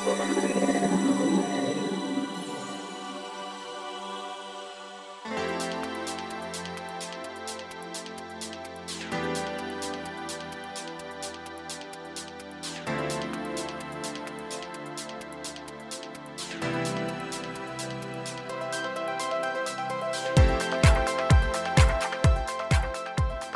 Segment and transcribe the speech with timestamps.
[0.00, 0.06] こ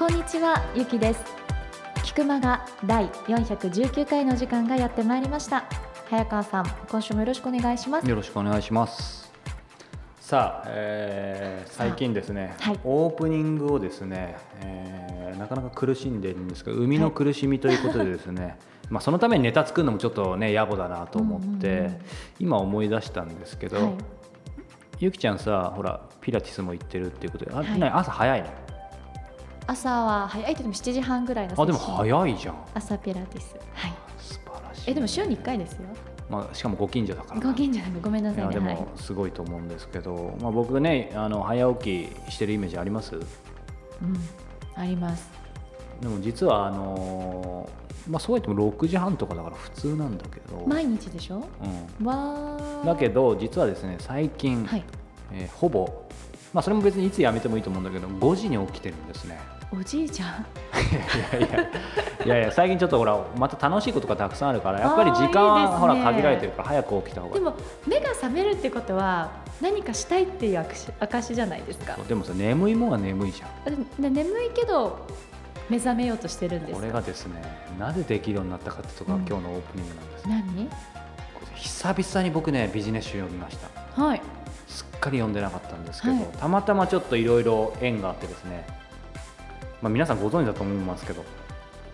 [0.08, 1.24] んにちは、ゆきです。
[2.02, 5.64] 菊間が第419回の時間がやってまいりました。
[6.10, 8.08] 早川さん、今週もよろしくお願いします。
[8.08, 9.32] よろしくお願いします。
[10.20, 18.58] さあ、えー最近ですね、はいオープニングをですね、えーなかなか苦しんでいるんですけど、生みの苦しみということでですね、
[18.90, 22.00] まあそのためにネタ作るのもちょっとね野暮だなと思って、うんうんうん
[22.38, 23.94] 今思い出したんですけど、はい
[25.00, 28.46] ゆきちゃんさ、ほらピラティスも行ってるっていうことで、あ、朝早いの？
[29.66, 32.54] 朝は早いって言っても7時半ぐらいのあでも早いじゃん。
[32.74, 33.56] 朝ピラティス。
[33.74, 34.03] はい。
[34.86, 35.80] えでも週に1回ですよ。
[36.30, 37.46] まあしかもご近所だからな。
[37.48, 38.54] ご近所なんでごめんないさいね。
[38.54, 38.88] やではいも。
[38.96, 43.14] すごいと思うんですけど、まあ、僕ねあの早起きしてるイメージあります？
[43.16, 43.22] うん。
[44.74, 45.28] あります。
[46.00, 51.42] でも実はあのーまあ、そうやっても6時半とかだから普通なんだけど、毎日でしょ？
[52.02, 52.86] うわん、ー。
[52.86, 54.84] だけど実はですね最近、はい。
[55.32, 56.04] えーほぼ、
[56.52, 59.38] まあ、それも別にいつやめてもいいと思うんだけど5時に起きてるんですね
[59.72, 60.28] おじいちゃん？
[61.36, 61.58] いやいや
[62.26, 65.74] いや いや最近ちょっとほらまた楽しいことがたくさんあるからやっぱり時間あーいいですね。
[65.74, 67.34] はほら限られてるから早く起きた方が。
[67.34, 67.54] でも
[67.86, 71.96] 目が覚めるってことは何かしたいっていう証証じゃないですか。
[72.08, 73.48] でもさ眠いもんは眠いじゃん。
[73.66, 75.06] あでで眠いけど
[75.68, 77.42] 目覚めようとしてるんですこかれがですね
[77.78, 79.26] なぜできるようになったかってとこがうん。
[79.26, 80.70] 今日のオープニングなんです、何？
[81.56, 83.56] 久々に僕ねビジネス書読みまし
[83.96, 84.02] た。
[84.02, 84.22] はい。
[84.68, 86.24] すっかり読んでなかったんですけど、はい。
[86.38, 88.66] たまたまちょっといろいろ縁があってですね、
[89.84, 91.22] まあ、皆さんご存知だと思いますけど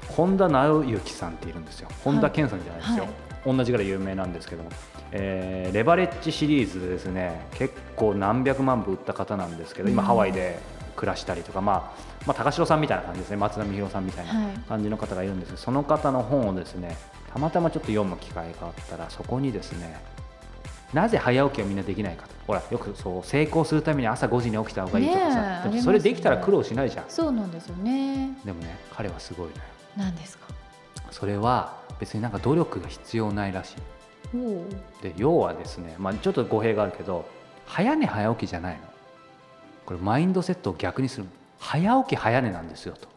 [0.06, 1.88] 本田直之さんっているんですよ。
[2.04, 3.06] 本田健さんじゃないですよ、
[3.44, 4.70] 同じぐらい有名なんですけども、
[5.10, 7.46] えーレバレッジシリーズでですね。
[7.54, 10.06] 結構何百万部売った方なんですけど今うん。
[10.06, 10.58] ハワイで
[10.96, 13.36] 暮らしたりとか、まあ、まあ高城さんみたいな感じですね。
[13.36, 14.58] 松田美弘さんみたいなはい。
[14.68, 16.96] 感じの方がいるんですけどその方の本をですね
[17.32, 20.00] たまたまちょっと読む機会があったらそこにですね
[20.92, 22.34] なぜ早起きをみんなできないかと。
[22.46, 25.82] ほらよくそう成功するために朝5時に起きた方がいいとかさ、ありますね。
[25.82, 27.04] それできたら苦労しないじゃん。
[27.08, 28.36] そうなんですよね。
[28.44, 29.62] でもね彼はすごいのよ。
[29.96, 30.46] 何ですか？
[31.10, 33.76] それは別になんか努力が必要ないらしい。
[35.02, 37.24] で要はですね、まあ、ちょっと語弊があるけど
[37.66, 38.80] 早寝早起きじゃないの。
[39.86, 41.24] これマインドセットを逆にする。
[41.24, 43.08] の早起き早寝なんですよと。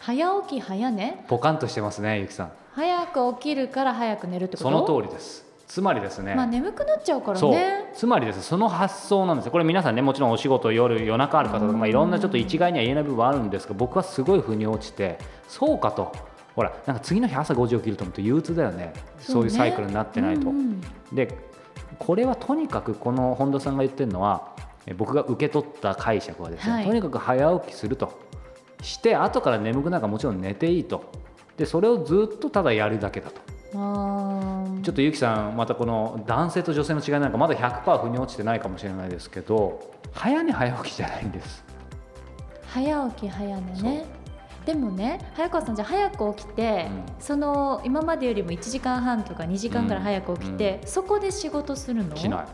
[0.00, 1.24] 早起き早寝？
[1.28, 2.52] ポカンとしてますねゆきさん。
[2.74, 4.70] 早く起きるから早く寝るってこと？
[4.70, 7.90] その通りですつまりですね、まあ眠くなっちゃうからね。
[7.94, 8.42] つまりです。
[8.42, 9.52] その発想なんですよ。
[9.52, 16.12] これ皆さんねもちろんお仕事夜夜中ある方とか、まあ、いろんなちょっと一概には言えない部分はあるんですが僕はすごい腑に落ちてそうかと。
[16.54, 18.92] ほらなんか次の日朝5時起きると思うと憂鬱だよね。
[19.18, 20.50] そう,、いうサイクルになってないと。
[20.50, 20.80] うんうん。
[21.12, 21.36] で
[21.98, 24.54] これはとにかくこの本田さんが言ってるのは
[24.86, 26.84] え僕が受け取った解釈はですね、はい。
[26.84, 28.12] とにかく早起きすると。
[28.82, 31.10] して後から眠くなるからもちろん寝ていいと。
[31.56, 33.40] でそれをずっとただやるだけだと。
[33.74, 41.64] ちょっとゆきさんまたこの男性と女性の違いなんかまだ100%腑に落ちてないかもしれないですけど早寝早起きじゃないんです。
[42.68, 44.04] 早起き早寝ね。
[44.64, 47.02] でもね早川さんじゃあ早く起きて、うん。
[47.18, 52.16] その今までよりも1時間半とか2時間ぐらい早く起きて、そこで仕事するの？
[52.16, 52.46] しない。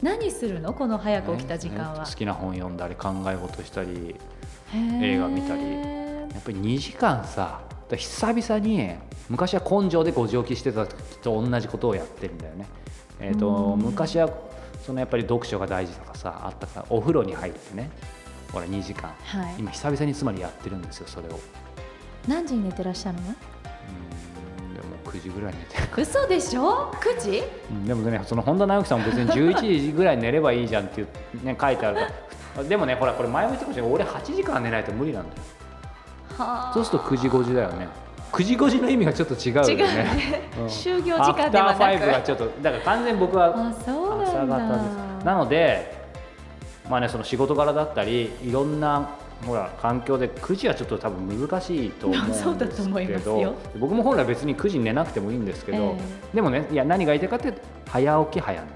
[0.00, 0.72] 何するの？
[0.72, 4.14] この早く起きた時間ねは、好きな本読んだり考え事したり
[4.74, 5.62] 映画見たり。
[5.62, 7.62] やっぱり2時間さ
[7.96, 8.94] 久々に
[9.28, 12.66] 昔は根性で5時起きしてた時と同じことをやってるんだよね、
[13.20, 13.78] えー、とうん。
[13.78, 14.28] 昔は
[14.84, 17.90] そのやっぱり読書が大事とかさあったからお風呂に入ってね
[18.52, 19.10] ほら2時間。
[19.24, 21.38] はい、今久々につまりやってるんですよそれを。
[22.26, 23.28] 何時に寝てらっしゃるの？
[23.28, 26.02] うーんでも9時ぐらい寝てる。
[26.02, 27.42] 嘘でしょ？9時？
[27.70, 31.08] うんでもねその本田直樹さんも別に11時ぐらい寝ればいいじゃんっていう、
[31.44, 32.02] ね、書いてあるか
[32.56, 32.64] ら。
[32.64, 35.42] でもねほらこれ前も言ってましたけど俺8時間寝ないと無理なんだよ。
[35.42, 35.57] はあ
[36.74, 37.88] そうすると9時5時だよね。
[38.32, 39.74] 9時5時の意味がちょっと違うよね。
[39.76, 40.50] ね。
[40.58, 40.66] うん。
[40.66, 41.74] 就業時間ではなく。
[41.74, 45.24] アフターファイブがちょっとだから完全に僕は朝方です。
[45.24, 45.98] なので
[46.88, 49.10] まあねその仕事柄だったりいろんな
[49.46, 53.56] ほら環境で9時はちょっと多分難しいと思うんですけど。
[53.78, 55.96] 僕も本来別に9時に寝なくてもいいんですけど、
[56.32, 58.68] えでもねいや何が言いたいかっていうと早起き早寝。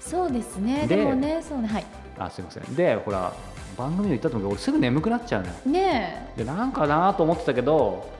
[0.00, 0.86] そうですね。
[0.86, 1.68] ででもねそうね。
[1.68, 1.84] はい。
[2.18, 2.74] あすいません。
[2.74, 3.32] でほら
[3.76, 5.54] 番組で言ったと思うけど俺すぐ眠くなっちゃうのよ。
[5.66, 8.10] ねでなんかなと思ってたけど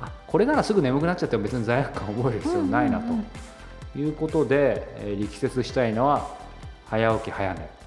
[0.00, 6.28] あこれならすぐ眠くなっちゃっても別に罪悪感覚えるえ必要ないなと、いうことで、えー力説したいのは
[6.86, 7.80] 早起き早寝。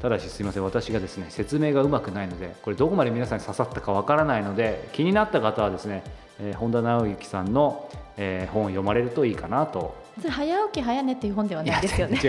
[0.00, 6.02] ただしすみません私がですね説明がうまくないのでこれどこまで皆さんに刺さったかわからないので気になった方はですね、
[6.38, 9.96] えー、本田直之さんの、えー、本を読まれるといいかなと。
[10.18, 12.20] それ早起き早寝っていう本ではないですよね。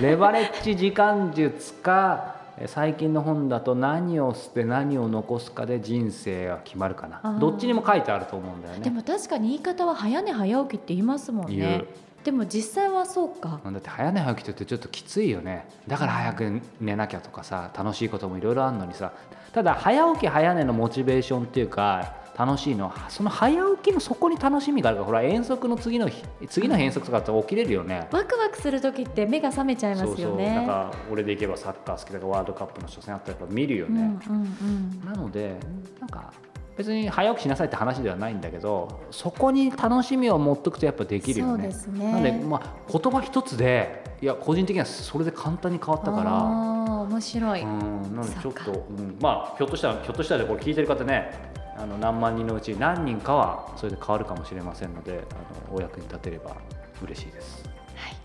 [0.00, 7.38] レバレッジ時間術か最近の本だと何を捨て何を残すかで人生は決まるかな。
[7.38, 8.80] どっちにも書いてあると思うんだよね。
[8.80, 11.84] でも確かに言い方は早寝早起きって言いますもんね。
[12.24, 13.60] でも実際はそうか。
[13.64, 15.66] だって早寝早起きってちょっときついよね。
[15.88, 19.12] だから早く寝なきゃとかさ楽しいこともいろいろあるのにさ。
[19.52, 28.08] ただ早起き早寝のモチベーションっていうか楽しいのはその早起きのそこに楽しみがあるからほら遠足の次の日次の遠足とかって起きれるよね。
[28.10, 30.54] ワクワクする時って目が覚めちゃいますよね。
[30.54, 34.56] なんか俺でいけばサッカー好きだからワールドカップの初戦あったらやっぱ見るよね、うんうん
[35.04, 35.56] うん、なので
[36.00, 36.32] なんか
[36.76, 41.68] 別に早起きしなさいって話ではないんだけどそこに楽しみを持っておくとやっぱできるよね。
[41.68, 42.12] ね。
[42.12, 46.82] なので、まあ、言葉一つでいや個人的にはそれで簡単に変わったから。
[47.02, 47.78] 面白い、うん、
[48.14, 51.32] なのでちょっと、うん、まあひょっとしたらひょっとしたらこれ聞いてる方ね
[51.76, 56.56] あの何万人のうち何人かはそれで変わるかもしれませんのであのお役に立てれば
[57.02, 57.64] 嬉しいです。
[57.96, 58.16] はい。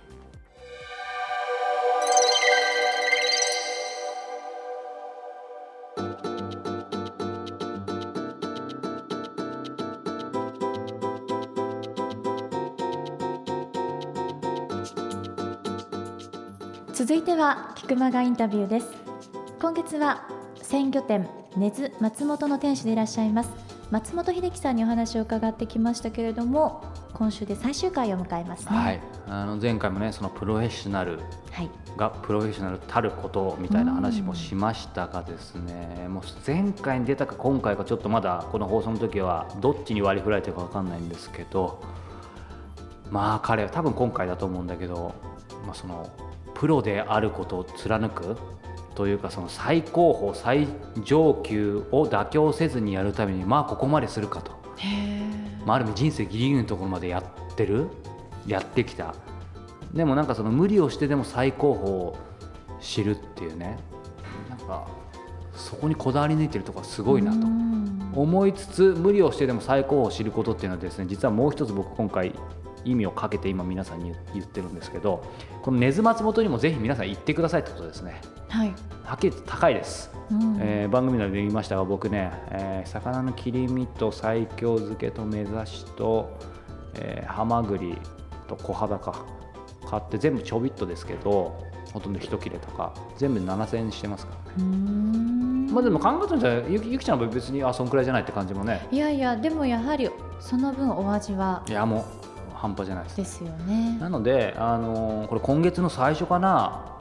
[16.94, 18.88] 続いては菊間がインタビューです。
[19.60, 20.28] 今月は
[20.62, 21.47] 鮮魚店。
[21.58, 23.50] 根津松本の店主でいらっしゃいます。
[23.90, 26.84] 松本秀樹さんにお話を伺ってきましたけれども
[27.14, 31.20] 今週で最終回を迎えます、ね、はい、あの前回もねそのプロフェッショナル
[31.96, 41.82] がプロフェッショナルたることみたいな話もしましたがですね、もう前回に出たか今回かちょっとまだこの放送の時はどっちに割り振られてるか分かんないんですけど
[43.10, 45.16] まあ彼は多分今回だと思うんだけど、
[45.66, 46.12] まあ、その
[46.56, 48.36] プロであることを貫く
[48.98, 50.68] というかその最高峰最
[51.04, 54.54] 上級を妥協せずにやるためにまあここまでするかと、
[55.68, 57.90] まあ、ある意味人生ギリギリのところまでやってる
[58.48, 59.14] やってきた。
[59.94, 62.18] でもなんかその無理をしてでも最高峰を
[62.82, 63.78] 知るっていうね。
[64.50, 64.88] なんか
[65.54, 67.46] そこにこだわり抜いてるところすごいなと。
[68.20, 72.34] 思いつつ無理をしてでも最高峰を知ることっていうのはですね実はもう一つ僕今回
[72.92, 75.24] 意味をかけて今皆さんに言ってるんですけど
[75.62, 78.22] この根津松本にもぜひ皆さん行ってくださいってことですね。
[78.50, 78.74] はい、
[79.04, 86.40] はっきり言って高いです、うん、えー、番組内で言いましたが僕ね、えー、魚の切り身と西京漬けと目指しと、
[86.96, 87.98] えー、ハマグリ
[88.48, 89.26] と小肌か。
[89.90, 92.94] 買って全部ちょびっとですけどほとんど一切れとか。
[93.16, 95.72] 全部7000円してますからね。
[95.72, 98.86] まあでも考えたんじゃゆきゆきちゃんは別にあそんくらいじゃないって感じもね。
[98.92, 101.64] いやいやでもやはりその分お味は。
[101.68, 102.27] いやもう
[102.58, 103.98] 半端じゃないですですよね。
[104.00, 106.98] なので、あのー、これ今月の最初かな。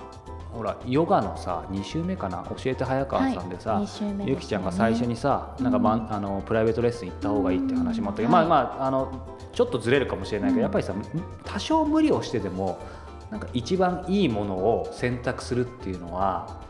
[0.52, 2.44] ほらヨガのさ2週目かな。
[2.56, 3.86] 教えて早川さんでさ、はい、
[4.24, 9.12] ゆきちゃんが最初にさ、なんか、ま、あのプライベートレッスン行った方がいいって話もあったけど、まあまああの
[9.52, 10.94] ちょっとずれるかもしれないけど、やっぱりさ
[11.44, 12.78] 多少無理をしてでも
[13.30, 16.62] なんか一番いいものを選択するっていうのは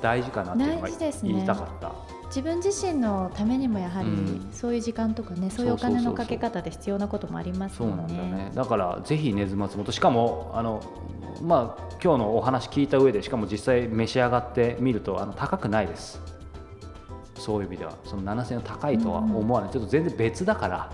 [0.00, 0.88] 大事かなっていうのが
[1.22, 1.92] 言いたかった。
[2.34, 4.08] 自分自身のためにもやはり、
[4.50, 7.92] そういう時間とかね、そういうお金のかけ方で必要なこともありますよね。
[8.08, 8.50] そうなんだね。
[8.52, 10.82] だからぜひ根津松本しかもあの
[11.40, 16.20] まあ今日のお話聞いた上でしかも実際召し上がってみるとあの高くないです。
[17.36, 17.94] そういう意味では。
[18.02, 20.90] その7000円高いとは思わない、うん、ちょっと全然別だから。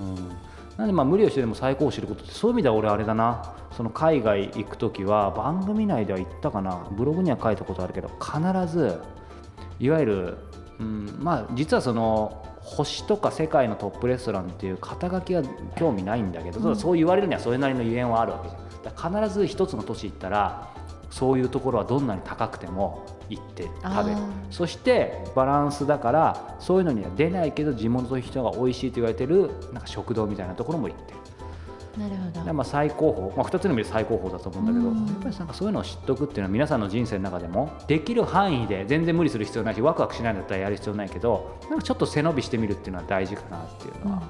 [0.00, 0.28] うん。
[0.76, 3.56] なんでまあ無理をしてでも最高を知ることってそういう意味では俺あれだな。
[3.72, 6.86] その海外行く時は番組内では言ったかな。
[6.92, 8.40] ブログには書いたことあるけど必
[8.72, 9.00] ず
[9.80, 10.47] いわゆる
[10.80, 15.42] うん、まあ実はその星とか世界のトップレストランっていう肩書きは
[15.76, 18.68] 興味ないんだけど、うん、そう言われるにはそれなりのゆえんはあるわけじゃん。
[19.22, 20.72] 必ず一つの都市行ったら
[21.10, 24.16] そういうところはどんなに高くても行って食べる。
[24.50, 31.18] そしてバランスだからそういうのには出ないけど地元の人が美味しいと言われてるなんか食堂みたいなところも行ってる
[31.98, 32.54] なるほど。
[32.54, 44.22] まあ最高峰、まあ、2つの意味で最高峰だと思うんだけど、うん、やっぱりなんかそういうのを知っておくっていうのは皆さんの人生の中でもできる範囲で全然無理する必要ないしワクワクしないんだったらやる必要ないけどなんかちょっと背伸びしてみるっていうのは大事かなっていうのは、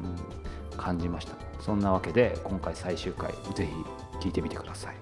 [0.00, 1.34] うん、うん、感じました。
[1.60, 4.94] そんなわけで今回最終回ぜひ聞いてみてください。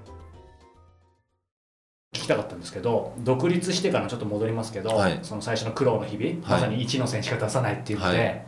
[2.14, 8.44] 聞きたかったんですけど独立してからちょっと戻りますけど、はい、その最初の苦労の日々、はい、まさに1の線しか出さないっていうので、はい、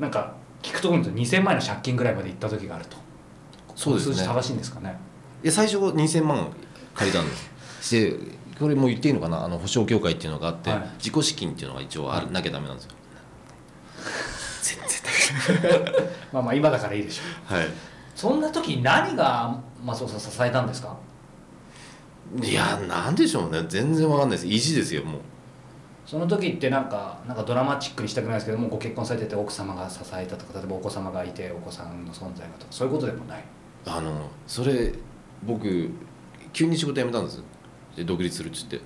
[0.00, 2.96] なんか聞くところに2000万円の借金ぐらいまで行った時があると。
[3.76, 4.26] そうですね。
[4.26, 4.96] 正しいんですかね。
[5.42, 6.50] いや最初2000万
[6.94, 7.50] 借りたんです。
[7.94, 8.16] して
[8.58, 9.44] これも言っていいのかな？
[9.44, 12.92] あの保証協会っていうのがあって、はい、自己資金っていうのが一応ある、はい、なきゃダメなんですよ。
[14.62, 14.78] 全
[15.60, 15.84] 然
[16.32, 17.54] まあまあ今だからいいでしょう。
[17.54, 17.66] はい。
[18.14, 20.96] そんな時何が松尾さん支えたんですか？
[22.42, 23.62] いやなんでしょうね。
[23.68, 24.46] 全然わかんないです。
[24.46, 25.20] 意地ですよもう
[26.06, 33.44] その時ってなんかなんかドラマチックにしたくないですけどもご結婚されてて奥様が支えたとか例えばお子様がいてお子さんの存在がとかそういうことでもない？
[33.86, 34.92] あのそれ
[35.44, 35.90] 僕
[36.52, 37.42] 急に仕事辞めたんです。
[37.96, 38.80] で独立するっつって。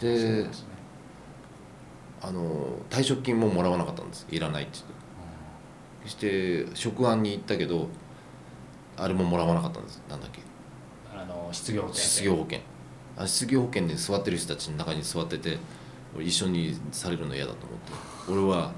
[0.00, 0.50] でね。
[2.22, 4.26] あの退職金ももらわなかったんです。
[4.30, 4.92] いらないって言って。
[6.04, 7.88] そして職案に行ったけど
[8.96, 10.02] あれももらわなかったんです。
[10.08, 10.40] なんだっけ。
[11.16, 12.60] あの失業保険失業保険。
[13.16, 15.58] あ失業保険で座ってる人たちの中に座ってて
[16.14, 17.92] 俺一緒にされるの嫌だと思って。
[18.30, 18.72] 俺は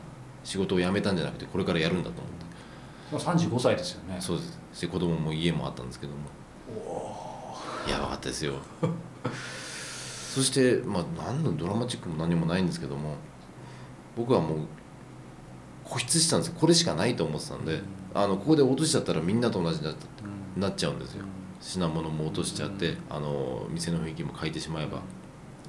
[0.44, 3.26] 仕事を辞めたんじゃなくてこれからやるんだと思って。
[3.28, 4.16] もう35歳ですよね。
[4.20, 4.80] そうです。
[4.80, 6.18] で子供も家もあったんですけども。
[7.88, 8.54] やばかったですよ。
[10.34, 13.16] そしてまあ何のドラマチックも何もないんですけども。
[14.16, 14.58] 僕はもう
[15.88, 16.54] 固執したんですよ。
[16.58, 17.80] これしかないと思ってたんで、
[18.14, 19.94] あのここで落としちゃったらみんなと同じになっ
[20.56, 21.24] なっちゃうんですよ。
[21.60, 25.00] 品物も落としちゃって、あの店の雰囲気も変えてしまえば。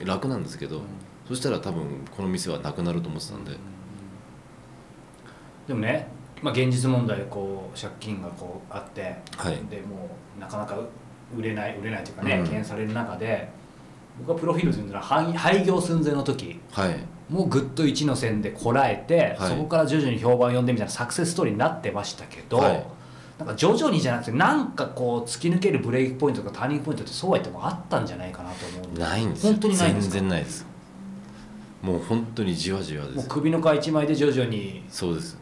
[0.03, 0.81] 楽なんですけど、
[1.27, 3.51] そしたら多分この店はなくなると思ってたんで、
[5.67, 6.07] でもね、
[6.41, 9.55] まあ、現実問題でこう借金がこうあって、はい。
[9.69, 10.77] でもうなかなか
[11.37, 12.47] 売れない売れないというかね、うん。
[12.47, 13.49] 敬遠される中で
[14.19, 16.99] 僕はプロフィールするのは廃廃業寸前の時はい。
[17.29, 19.49] もうぐっと一の線でこらえて、はい。
[19.51, 22.85] そこから徐々に評判を呼んでみたいなサクセスストーリーになってましたけど、はい。
[23.39, 29.53] なんか徐々にじゃなくてなんかこう突き抜けるブレイクポイントとかターニングポイントってそうは言ってもあったんじゃないかなと思うんでないんですよ。
[29.53, 30.13] 本当にないんですか？
[30.13, 30.72] 全然ないです
[31.83, 33.17] もう本当にじわじわです。
[33.17, 34.85] もう首の皮一枚で徐々に。
[34.87, 35.37] そうです。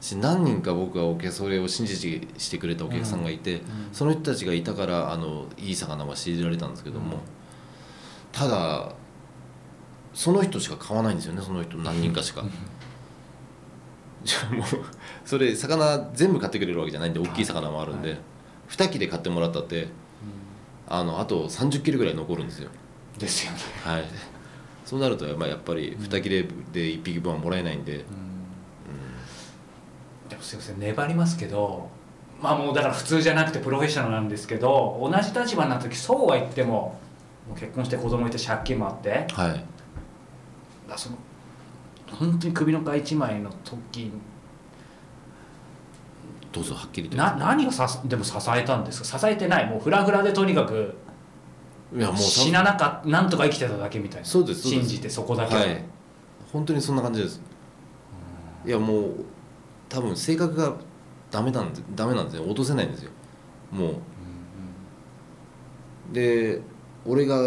[0.00, 3.60] し何人か僕はお客それを信じてしてくれたお客さんがいて、
[3.92, 7.20] その人たちがいたからあのいい魚は仕入れられたんですけども、うん。
[8.32, 8.92] ただ
[10.14, 12.44] その人しか買わないんですよねその人何人かしか。
[14.24, 14.66] じゃあもう
[15.24, 18.18] それ魚全部買ってくれるわけじゃないんで大きい魚もあるんで、はい。
[18.70, 19.88] 2切れ買ってもらったって
[20.88, 22.70] あのあと30切れぐらい残るんですよ。
[23.18, 24.04] ですよね、はい
[24.88, 28.06] そうなるとまあやっぱり2切れで1匹分はもらえないんで、
[30.30, 31.90] でもすいません粘りますけど
[32.40, 36.98] まあもうだから普通じゃなくてプロフェッショナルなんですけど同じ立場になった時そうは言っても
[37.54, 39.64] 結婚して子供いて借金もあってはい。
[40.88, 41.18] らその
[42.10, 44.10] 本当に首の皮一枚の時
[46.50, 47.16] どうぞはっきりと。
[47.18, 49.18] な何がさでも支えたんですか？
[49.18, 49.66] 支えてない。
[49.66, 50.94] もうフラフラでとにかく
[51.96, 54.26] いやもう死ななかなんとか生きてただけみたいな。
[54.26, 55.54] そうです信じてそこだけ。
[55.54, 55.84] をはい。
[56.52, 57.40] 本当にそんな感じです。
[58.66, 59.14] いやもう
[59.88, 60.74] 多分性格が
[61.30, 62.42] ダメなんでダメなんですよ。
[62.44, 63.10] 落とせないんですよ。
[63.72, 63.94] もう。
[66.12, 66.60] で
[67.06, 67.38] 俺が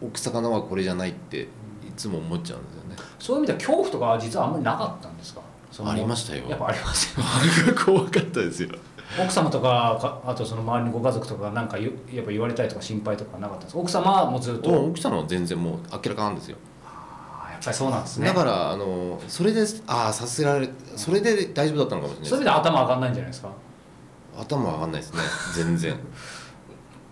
[0.00, 1.46] 置く魚はこれじゃないってい
[1.96, 2.96] つも思っちゃうんですよね。
[3.18, 5.40] そういう意味では恐怖とかは実はあんまりなかったんですか？
[5.84, 6.44] ありましたよ。
[6.48, 7.24] やっぱありますよ
[7.86, 8.70] 怖かったですよ
[9.18, 11.90] 奥様とかかあとその周りのご家族とかなんかやっ
[12.24, 13.80] ぱ言われたりとか心配とかなかったんですか？
[13.80, 16.56] 奥様はもうずっと奥さんは全然もうあっけらかなんですよ。
[17.50, 18.26] やっぱりそうなんですね。
[18.28, 23.50] だからあのそれでああさせられそれで大丈夫だったのかもしれないそういう意味では頭上がんないんじゃないですか？
[24.38, 25.20] 頭上がんないですね
[25.56, 25.96] 全然。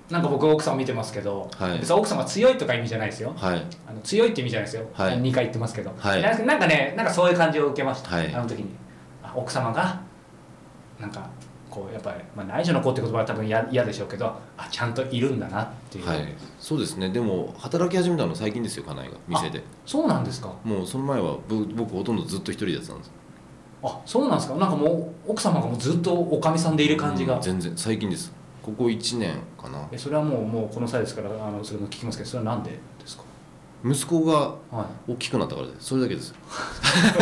[0.09, 1.79] なんか僕奥さん見てますけど、はい。
[1.81, 3.35] 別に奥様強いとか意味じゃないですよ。
[3.37, 3.67] はい。
[3.87, 5.21] あの強いって意味じゃないですよ、はい。
[5.21, 6.23] 2回言ってますけど、はい。
[6.23, 8.35] なんかねなんかそういう感じを受けました、はい。
[8.35, 8.75] あの時に。
[9.23, 10.01] あ奥様が
[10.99, 11.29] なんか
[11.79, 16.35] こうやっぱり、まあ、内助の子って言葉は多分嫌嫌でしょうけどあちゃんといるんだなっていう、はい。
[16.59, 17.11] そうですね。
[17.11, 19.63] でも働き始めたの最近ですよ家内が店で。
[19.87, 20.53] そうなんですか。
[20.65, 23.11] もうその前はぶ僕ほとんどずっと一人でやってたんです
[23.83, 24.57] あそうなんですか。
[24.57, 27.73] なんかもう奥様がもうずっとおかみさんでいる感じが、うん全然。
[27.77, 28.33] 最近です。
[28.63, 29.87] ここ1年かな。
[29.93, 33.23] えそれはもうもうこの際ですからあのそれも聞きますけどそれはなんでですか？
[33.85, 35.13] 息子がはい。
[35.13, 35.87] 大きくなったからです。
[35.87, 36.35] それだけです。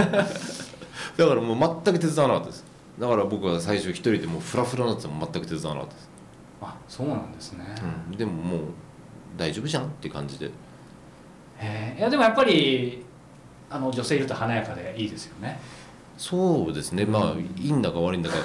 [1.17, 2.65] だからもう全く手伝わなかったです
[2.99, 6.11] だから僕は最初一人でもうフラフラになってても全く手伝わなかったです、
[6.63, 7.65] あそうなんですね、
[8.11, 8.61] うん、でももう
[9.37, 10.47] 大丈夫じゃんって感じで。
[10.47, 13.05] へえいやでもやっぱり
[13.71, 15.61] あの女性いると華やかでいいですよね。
[16.17, 17.05] そうですね。
[17.05, 18.37] まあうんいいんだか悪いんだか。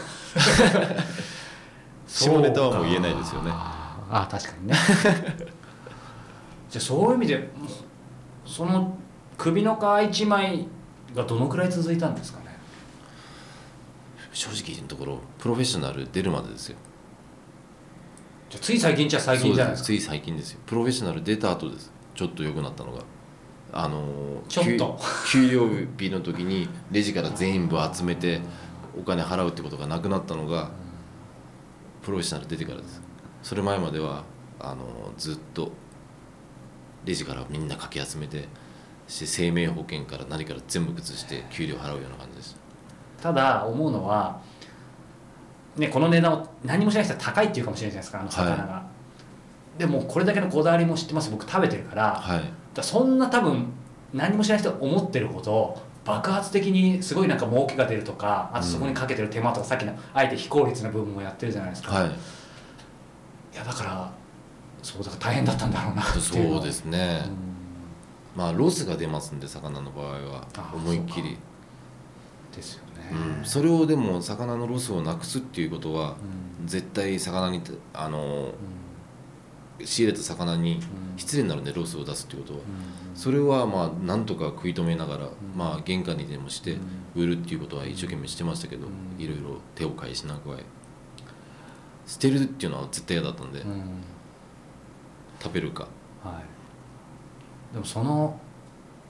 [2.07, 3.51] 下ネタはもう言えないですよね。
[3.53, 4.75] あ確かにね。
[6.69, 7.49] じゃあそういう意味で
[8.45, 8.97] その
[9.37, 10.67] 首の皮一枚
[11.15, 12.39] がどのくらい続いたんですか？
[12.39, 12.40] ね
[14.31, 16.77] 正直なところプロフェッショナル出るまでですよ。
[18.49, 19.85] じゃあつい最近じゃ最近じゃないですか？
[19.87, 20.59] つい最近ですよ。
[20.65, 21.91] プロフェッショナル出た後です。
[22.15, 23.03] ちょっと良くなったのが。
[23.73, 24.99] あのちょっと。
[25.31, 28.41] 給給料日の時にレジから全部集めて
[28.99, 30.71] お金払うってことがなくなったのが
[32.01, 33.01] プロフェッショナル出てからです。
[33.43, 34.23] それ前までは
[34.59, 35.71] あのずっと
[37.05, 38.47] レジからみんなかき集めて
[39.07, 42.59] して生命保険から何から全部崩して給料払うような感じですた
[43.31, 44.41] だ思うのは、
[45.77, 48.83] ね、この値段を何もしない人は高いっていうかもしれないじゃないですかあの魚が、
[49.77, 51.29] でもこれだけのこだわりも知ってます。
[51.31, 52.41] 僕食べてるから,、はい。
[52.81, 53.67] そんな多分
[54.13, 62.07] 何もしない人が思ってるほど爆発的にすごいなんか儲けが出るとかあとそこにかけてる手間とか、さっきのあえて非効率な部分もやってるじゃないですか、はい。
[62.07, 62.11] い
[63.55, 64.11] やだから
[64.83, 66.49] そうだから大変だったんだろうなっていう。
[66.49, 67.25] のそうですね、
[68.35, 70.47] まあロスが出ますんで魚の場合は。
[70.57, 71.29] あ思いっきり。
[71.29, 71.37] うん
[72.51, 76.11] ですよね、うん、それをでも魚のロスをなくすっていうことは
[76.61, 76.67] うん。
[76.67, 77.61] 絶対魚に
[77.93, 78.53] あの
[79.83, 80.79] 仕入れた魚に
[81.17, 82.59] 失礼になるんでロスを出すっていうことは。
[83.15, 86.77] それはまあなんとか食い止めながら、まあ原価にでもして
[87.15, 89.21] 売るっていうことは一生懸命してましたけど、うん。
[89.21, 90.63] いろいろ手を返しなくわえ
[92.05, 93.63] 捨てるっていうのは絶対嫌だったんで、
[95.41, 95.87] 食べるか。
[96.23, 96.41] は
[97.71, 98.39] い、でもその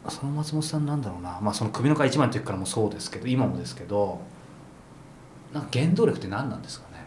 [0.10, 4.20] その松本さんなんだろうな、まあ、その首の皮一枚の時からもそうですけど今もですけど
[5.54, 7.06] なんか原動力って何なんですかね？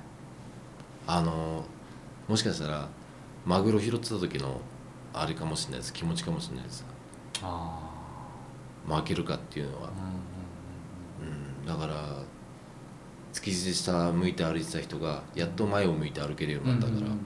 [1.06, 1.64] あの
[2.28, 2.88] もしかしたら
[3.44, 4.60] マグロ拾ってた時の
[5.12, 5.92] あれかもしれないです。
[5.92, 6.84] 気持ちかもしれないです。
[7.42, 7.90] あ
[8.86, 9.88] 負けるかっていうのは。
[9.88, 9.90] あ、
[11.22, 11.94] うん、だから
[13.32, 17.18] 築地下向いて歩いてた人がやっと前を向いて歩けるようになったから、うん。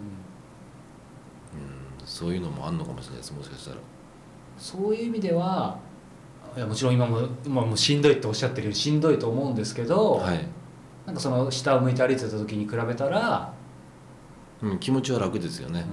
[2.05, 3.33] そういうのもあんのかもしれないです。
[3.33, 3.77] もしかしたら
[4.59, 5.79] そういう意味では
[6.57, 10.45] いやもちろん今も今もうしんどいっておっしゃってるようにしんどいと思うんですけど、はい、
[11.07, 13.53] なんかその下を向いて歩いてた時に比べたら、
[14.62, 15.85] うん、気持ちは楽ですよね、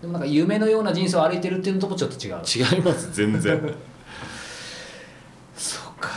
[0.00, 2.40] でもなんか夢のような人生を歩いてるっていうのともちょっと違う。
[2.74, 3.60] 違います全然。
[5.54, 6.10] そうか。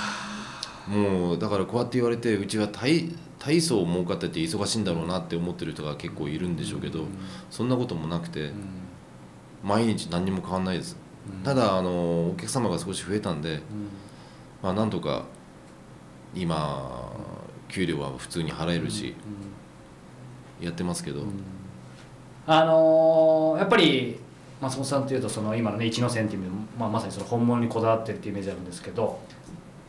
[0.88, 3.10] もうだからこうやって言われてうちは大
[3.40, 7.06] 大層儲かってて忙しいんだろうなって思ってる人が結構いるんでしょうけど、
[7.50, 8.54] そんなこともなくて、うん。
[9.63, 11.02] 毎日何にも変わんないです、うん
[11.44, 13.62] ただあのお客様が少し増えたんで、うん。
[14.62, 15.25] まあ、なんとか
[16.34, 17.12] 今
[17.68, 19.15] 給料は普通に払えるし、
[20.62, 21.24] やってますけど、
[22.48, 24.20] あのーやっぱり
[24.62, 29.20] 松本さんというとその今のね一ノ瀬っていう意味で、まあ、まさにその本物にこだわってるっていうイメージあるんですけど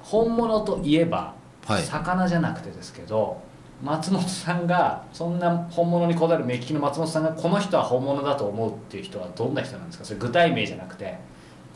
[0.01, 1.35] 本物といえば、
[1.67, 1.83] はい。
[1.83, 3.41] 魚じゃなくてですけど
[3.83, 10.05] 松本さんがそんな本物にこだわる目利きの松本さんがこの人は本物だと思うっていう人はどんな人なんですか？
[10.05, 11.19] それ具体名じゃなくて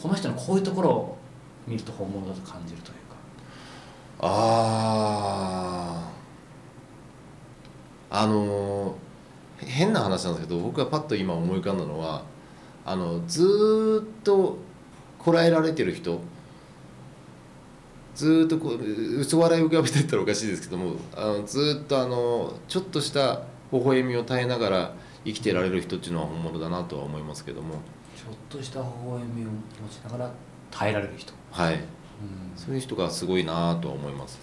[0.01, 1.18] この人のこういうところを
[1.66, 3.01] 見ると本物だと感じるというか。
[4.20, 6.03] あ
[8.11, 8.94] ああの
[9.61, 12.23] へ変な話なんですけど僕がパッと今思い浮かんだのは
[12.87, 14.57] あのずっと
[15.18, 16.20] こらえられてる人
[18.18, 27.74] ずーっとこう嘘笑い浮かべてったらおかしいですけどもあのずーっとあのちょっとした微笑みを耐えながら生きてられる人っていうのは本物だなとは思いますけども。
[28.16, 29.52] ちょっとした微笑みを持
[29.88, 30.33] ちながら
[30.72, 31.74] 耐えられる人、はい。
[31.74, 31.81] うん
[32.57, 34.40] そういう人がすごいなとは思います。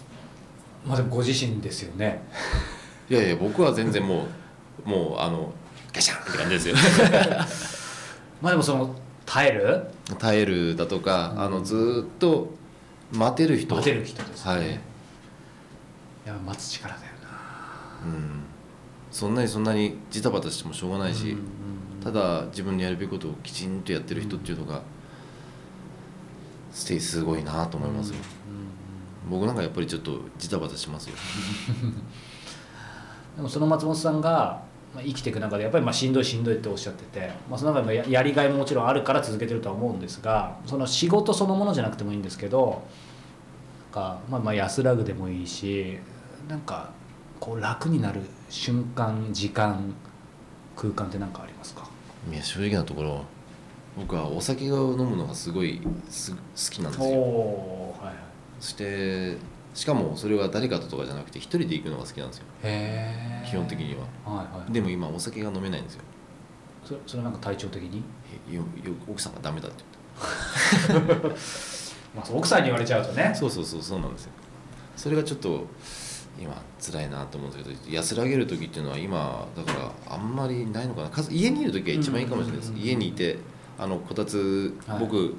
[0.86, 2.22] まあでもご自身ですよね。
[3.10, 4.26] いやいや僕は全然も
[4.86, 5.52] うもうあの
[5.92, 6.76] ガシャンって感じですよ。
[8.40, 8.94] まあでもその
[9.26, 9.86] 耐える？
[10.18, 12.54] 耐えるだとか、あのずーっと
[13.12, 13.74] 待てる人？
[13.74, 14.72] 待てる人ですね、はい、い
[16.26, 18.08] や待つ力だよな。
[18.08, 18.42] うん、
[19.10, 21.38] そんなにそんなにジタバタしてもしょうがないし、うん
[22.06, 24.80] ただ自分のやるべきことをきちんとやってる人っていうのが、
[26.70, 28.16] ステイすごいなと思いますよ、
[29.28, 31.16] 僕なんかやっぱりちょっとジタバタしますよ。
[33.34, 34.62] でもその松本さんが
[34.94, 42.82] まあ生きていく中でやっぱりまあしんどいしんどいっておっしゃってて、まあ、その中でもややりがいももちろんあるから続けてるとは思うんですがその仕事そのものじゃなくてもいいんですけど
[43.92, 45.98] なんか、まあ、まあ安らぐでもいいし
[46.48, 46.90] なんか
[47.40, 49.94] こう楽になる瞬間時間
[50.76, 51.88] 空間って何かありますか？
[52.30, 53.24] いや正直なところ
[53.96, 56.38] 僕はお酒を飲むのがすごいす好
[56.70, 57.08] きなんですよ。
[57.10, 58.16] おはいはい。
[58.60, 59.36] そして
[59.76, 62.44] しかもそれは誰かととかじゃなくて一人で行くのが好きなんですよ。
[63.44, 64.00] 基本的には。
[64.38, 64.72] はいはい。
[64.72, 66.02] でも今お酒が飲めないんですよ。
[66.82, 68.02] それそれなんか体調的に、
[68.50, 69.84] えよよ奥さんがダメだって
[72.16, 73.34] まあ、奥さんに言われちゃうとね。
[73.34, 74.30] そうそうそうそうなんですよ。
[74.96, 75.66] それがちょっと
[76.40, 79.72] 今辛いなと思うんですけど安らげる時っていうのは今だか
[80.08, 81.10] らあんまりないのかな。
[81.10, 82.70] か家にいる時が一番いいかもしれないです。
[82.70, 82.88] うんうんうんうん。
[82.88, 83.36] 家にいて
[83.78, 85.00] あのこたつ、はい。
[85.00, 85.34] 僕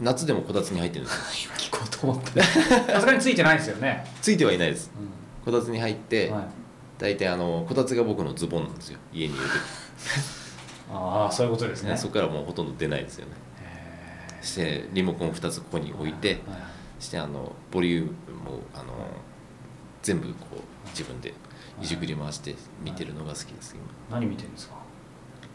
[0.00, 1.52] 夏でもこたつに入ってるんですよ。
[1.54, 2.42] 今聞こうと思って。
[2.92, 4.90] さすがについてないですよね、ついてはいないです。
[4.94, 6.44] うこたつに入って、んはい、
[6.98, 8.98] 大体あのこたつが僕のズボンなんですよ。
[9.12, 9.42] 家にいる
[10.92, 13.32] ああそういうことです時、ねそこからもうほとんど出ないですよね。
[14.42, 18.10] してリモコン2つここに置いてはいしてあのボリューム
[18.56, 18.84] をあの
[20.02, 21.34] 全部こう自分で
[21.82, 24.18] いじくり回して見てるのが好きです今。
[24.20, 24.74] 何見てるんですか？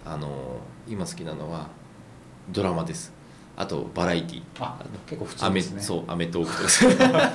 [0.06, 1.68] あの今好きなのは
[2.50, 3.14] ドラマです
[3.60, 4.42] あとバラエティ。
[4.58, 5.82] あ結構普通ですね。
[5.82, 7.32] そうアメトークとか。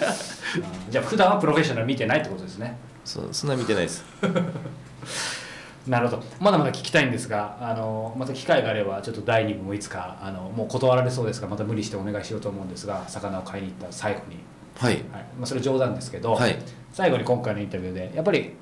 [0.57, 0.59] う
[0.89, 2.79] んじゃあ普段はプロフェッショナル見てないってことですね。
[3.05, 4.03] そうそんな見てないです。
[5.87, 6.23] なるほど。
[6.41, 14.39] まだまだ聞きたいんですがあのまた機会があればちょっと第2部もいつかあのもう断られそうですからまた無理してお願いしようと思うんですが魚を買いに行った最後に、
[14.79, 14.95] はい。
[14.95, 15.03] はい。
[15.39, 16.57] まあ、それ冗談ですけど、はい。
[16.95, 18.55] 最後に今回のインタビューでやっぱり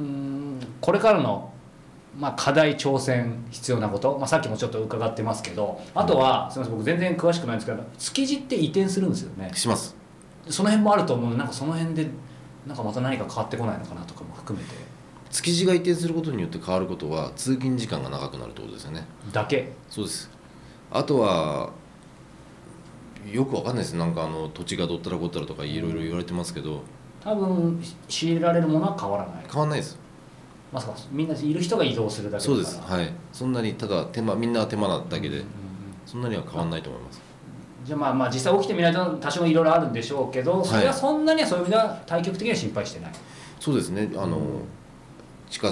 [0.00, 1.50] うーんこれからの、
[2.18, 5.80] まあ、課題挑戦必要なこと、まあ、さっきもちょっと伺ってますけど。
[5.94, 9.50] あとは、すみません僕全然詳しくないんですけど築地って移転するんですよね。
[9.54, 9.94] します。
[10.48, 12.08] その辺もあると思うのでなんかその辺で
[12.66, 14.74] なんかまた何か変わってこないのかなとかも含めて。
[15.30, 19.04] 築地が移転することによって変わることは通勤時間が長くなるってことですよね。
[19.32, 19.72] だけ？
[19.90, 20.30] そうです。
[20.90, 21.70] あとは
[23.30, 23.96] よくわかんないです。
[23.96, 26.80] なんかあの土地がどったらこったらとかいろいろ言われてますけど。
[27.22, 29.44] 多分仕入れられるものは変わらない。
[29.52, 29.98] 変わんないです
[30.72, 32.80] まさかみんないる人が移動するだけそうです。
[32.80, 33.12] はい。
[33.32, 35.46] そんなにただ手間みんな手間なだけでうんうん
[36.04, 37.20] そんなには変わんないと思います。
[37.84, 43.12] じゃあまあまあ実際起きてみないと多少いろいろあるんでしょうけどそれはそんなにはそういう意味では対局的には心配してない、
[43.60, 44.10] そうですね。
[44.16, 44.44] あの、うん。
[45.48, 45.68] 地下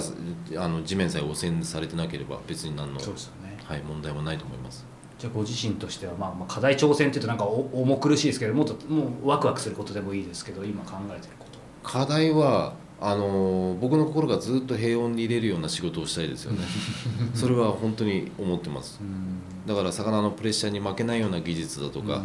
[0.57, 3.57] あの地面さえ汚染されてなければ別に何の、そうですよね。
[3.63, 4.85] はい、問題はないと思います。
[5.19, 11.59] じゃあご自身としては、まあ、まあ課題挑戦っていうとなんかお重苦しいですけどもっともうワクワクすることでもいいですけど今考えてること。
[11.83, 16.59] 課題はあの僕の心がずっと平穏に入れるような仕事をしたいですよね。
[17.35, 18.99] それは本当に思ってます。
[19.01, 19.67] うん。
[19.67, 22.23] だから魚のプレッシャーに負けないような技術だとか、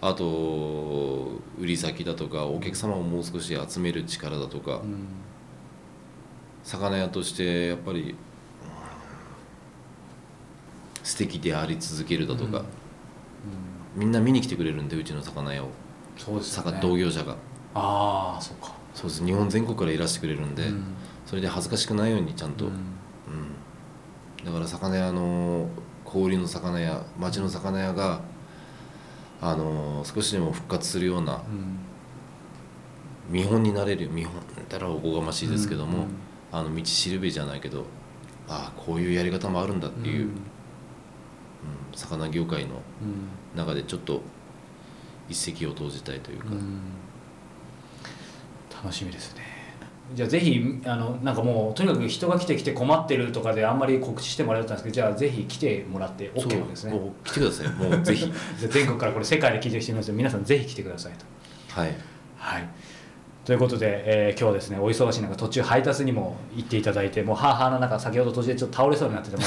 [0.00, 4.80] あと売り先だとかお客様をもう少し集める力だとか、
[6.62, 8.14] 魚屋としてやっぱり、うん
[11.02, 12.64] 素敵であり続けるだとか、うん。
[13.96, 15.68] みんな見に来てくれるんでうちの魚屋を、
[16.16, 16.70] そうですよね。
[16.72, 17.36] 魚同業者が。
[17.74, 19.24] ああそうか、そうです。
[19.24, 20.82] 日本全国からいらしてくれるんで、うん。
[21.26, 22.74] それで恥ずかしくないようにちゃんと、ううん。
[22.74, 25.68] んだから魚屋の
[26.04, 28.20] 小売りの魚屋町の魚屋が
[29.40, 31.78] あの少しでも復活するようなうん。
[33.30, 34.34] 見本になれる見本
[34.68, 36.08] たらおこがましいですけども、うん。
[36.52, 37.84] あの道しるべじゃないけど
[38.48, 40.30] ああこういうやり方もあるんだっていう、うん
[41.94, 42.76] 魚業界の
[43.54, 43.58] うん。
[43.58, 44.22] 中でちょっと
[45.28, 46.80] 一石を投じたいというか、うん
[48.82, 49.42] 楽しみですね。
[50.14, 56.92] じゃあぜひあのなんかもうとにかく人が来て来て困ってるとかであんまり告知してもらえたんですけどじゃあぜひ来てもらって OK ですね。
[56.94, 57.68] もう来てください。
[57.78, 58.32] もうぜひ。
[58.58, 61.80] 全国からこれ世界で聞いてる人いますので皆さんぜひ来てくださいと。
[61.80, 61.94] はい。
[62.38, 62.68] はい。
[63.44, 69.46] ということで、えー今日はですねお忙しい中途中配達にも行っていただいてもうハーハーな中先ほど途中でちょっと倒れそうになってた松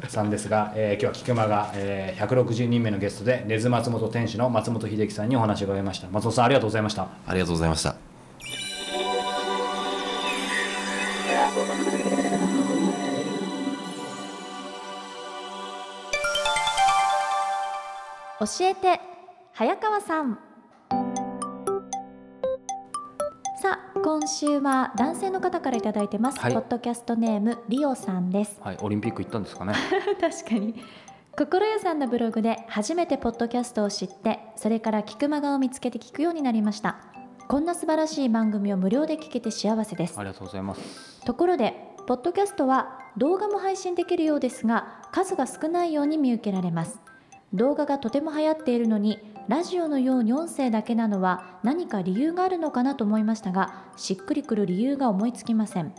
[0.00, 6.08] 本さんですが、 えー今日は菊間が、えー160人目のゲストで根津松本店主の松本秀樹さんにお話を伺いました。
[6.10, 7.08] 松本さんありがとうございました。
[7.26, 8.05] ありがとうございました
[18.38, 19.00] 教えて
[19.54, 20.38] 早川さん。
[23.62, 26.52] さあ今週は男性の方からいただいてます、はい。
[26.52, 28.60] ポッドキャストネームリオさんです。
[28.60, 29.72] はいオリンピック行ったんですかね。
[30.20, 30.74] 確かに。
[31.38, 36.96] 心屋さんのブログで初めてポッドキャストを知ってそれから聞く間がを見つけて聞くようになりました。
[37.48, 40.18] こんな素晴らしい番組を無料で聞けて幸せです。
[40.18, 41.24] ありがとうございます。
[41.24, 47.00] ところでポッドキャストは動画も配信できるようですが数が少ないように見受けられます
[47.56, 55.94] 動画がとても流行っているのにラジオのように音声だけなのは何か理由があるのかなと思いましたがしっくりくる理由が思いつきません。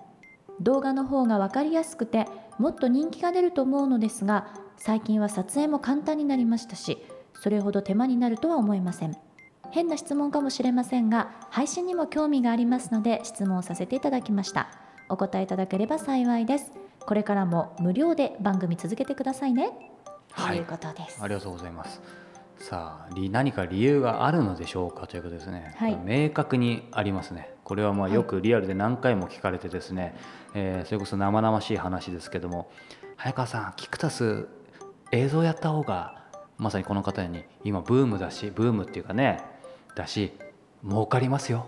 [0.62, 2.26] 動画の方が分かりやすくて
[2.58, 6.98] もっと人気が出ると思うのですが最近は撮影も簡単になりましたし
[7.34, 9.18] それほど手間になるとは思いません。
[9.72, 14.70] 変な質問かもしれませんが配信にも興味がありますので質問させていただきました。
[15.10, 16.72] お答えいただければ幸いです。
[17.00, 19.97] これからも無料で番組続けてくださいね。
[20.38, 22.02] ということです、ありがとうございます。
[22.60, 25.08] さあ理何か理由があるのでしょうか？
[25.08, 25.98] ということですね、はい。
[26.04, 27.52] 明確にありますね。
[27.64, 28.14] これはまあはい。
[28.14, 30.16] よくリアルで何回も聞かれてですね、
[30.54, 32.72] えーそれこそ生々しい話ですけども。
[33.16, 34.48] 早川さんキクタス
[35.12, 36.24] 映像やった方が
[36.60, 39.42] まさにこの方に今ブームだしブームっていうかね
[39.96, 40.34] だし
[40.88, 41.66] 儲かりますよ。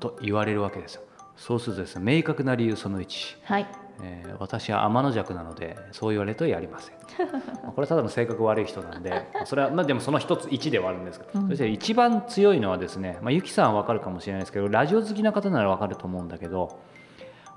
[0.00, 1.02] と言われるわけですよ。
[1.36, 3.66] そうするとですね明確な理由その1はい
[4.02, 6.94] えー私は天の弱なのでそう言われるとやりません。
[7.62, 11.48] まあこれはただの性格悪い人なんで まあそれはまあでもその一つ一ではあるんですけど、うん。
[11.48, 16.78] そして一番強いのはですね、まあ、ゆきさんは分かるかもしれないですけどラジオ好きな方なら分かると思うんだけど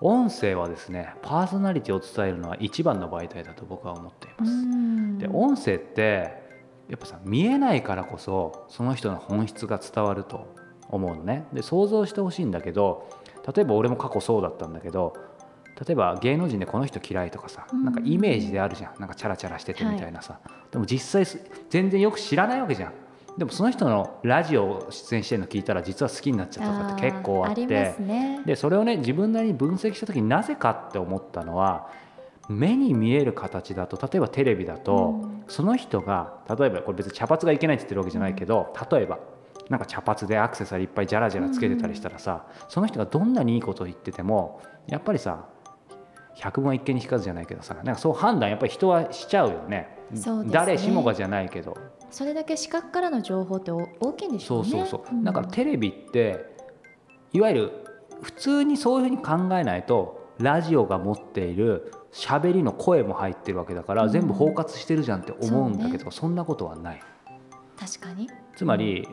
[0.02, 4.52] 音声はですねパーソナリティを伝えるのは一番の媒体だと僕は思っています。
[4.52, 5.18] ん。
[5.18, 6.44] で音声って
[6.90, 10.54] やっぱさ見えないからこそその人の本質が伝わると
[10.90, 11.46] 思うのね。
[11.54, 13.08] で想像してほしいんだけど
[13.56, 15.14] 例えば俺も過去そうだったんだけど
[15.80, 17.84] 例えば芸能人でこの人嫌いとかさ、うん。
[17.84, 19.00] なんかイメージであるじゃん。
[19.00, 20.40] なんかチャラチャラしててみたいなさ、
[20.72, 22.94] でも実際す全然よく知らないわけじゃん。
[23.38, 27.66] でもその人のラジオ出演してるの聞いたら実は好きになっちゃったとかって結構あって。
[27.66, 28.42] ね。
[28.46, 31.90] でそれをね自分なりに分析した時になぜかって思ったのは
[32.48, 35.44] 目に見える形だと例えばテレビだと、うん。
[35.48, 39.20] その人が例えばこれ別に茶髪がいけないって言ってるわけじゃないけど例えば
[39.70, 45.46] なんか茶髪でアクセサリーいっぱいジャラジャラつけてたりしたらさ、その人がどんなにいいことを言っててもやっぱりさ
[46.36, 49.98] 百聞は一見にしかずじゃないけどさなんかそう判断やっぱり人はしちゃうよね。
[50.16, 50.52] そうですね。
[50.54, 51.78] 誰しもがじゃないけど。
[52.12, 54.88] それだけ視覚からの情報ってお大きいんでしょそううね。
[54.90, 55.24] そうそう、ん。
[55.24, 56.46] だからテレビって
[57.32, 57.72] いわゆる
[58.22, 64.12] 普通にそういうふうに考えないとラジオが持っている喋りの声も入ってるわけだから、うん。
[64.12, 67.02] 全部包括してるじゃんって思うんだけどそそ,、んなことはない。
[67.80, 68.30] 確かに。
[68.56, 69.08] つまり、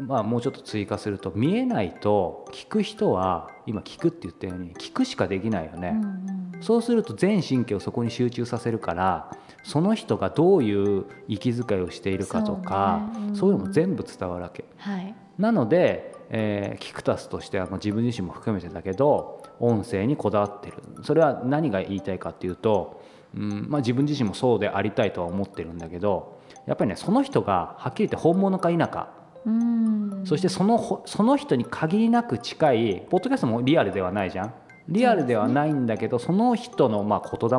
[0.00, 9.30] まあ、もうちょっと追加すると見えないと聞く人は今聞くって言ったように聞くしかできないよね、うんうんそうすると全神経をそこに集中させるから
[9.62, 13.28] その人がどういう息遣いをしているかとかそうね。
[13.28, 13.36] うん。
[13.36, 14.64] そういうのも全部伝わるわけ。
[14.78, 15.14] はい。
[15.38, 20.76] なので、えーキクタスとしてはまあ自分自身も含めてだけど音声にこだわってる。
[21.02, 23.02] それは何が言いたいかっていうと、
[23.34, 29.10] うんまあ、自分自身もそうでありたいとは思ってるんだけどやっぱりねその人がはっきり言って本物か否か。
[29.44, 30.22] うん。
[30.24, 34.54] そしてそのほその人に限りなく近いポッドキャストもリアルではないじゃん
[34.90, 37.58] リアルではないんだけどそ,、の人のまあ言霊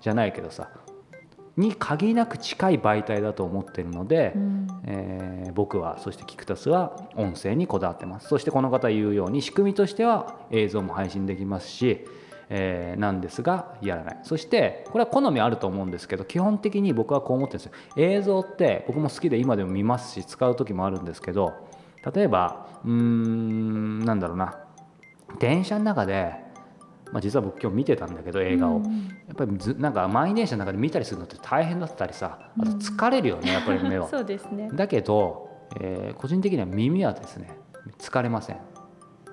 [0.00, 0.68] じゃないけどさ
[1.56, 4.66] に限りなく近い媒体だと思ってるので、うん。
[4.84, 8.28] えー僕はそしてキクタスは音声にこだわってます。
[8.28, 12.04] そしてこの方言うように仕組みとしては映像も配信できますし、
[12.50, 14.18] えーなんですがやらない。
[14.22, 17.72] そしてこれは好みあると思うんですけど基本的に僕はこう思ってるんですよ。
[17.96, 21.54] 映像って僕も好きで今でも見ますし使う時もあるんですけど
[22.14, 24.58] 例えばうーんなんだろうな。
[25.38, 26.34] 電車の中で、
[27.12, 34.06] まあ、実は僕今日見てたんだけど映画を、うんやっぱりずなんか満員電車の中で見たりするのって大変だったりさあと疲れるよね、やっぱり目は。
[34.08, 34.70] そうですね。
[34.72, 35.48] だけど、
[35.80, 37.50] えー個人的には耳はですね
[37.98, 38.56] 疲れません。